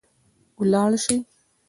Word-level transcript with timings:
ولاړ 0.59 0.91
سئ 1.03 1.17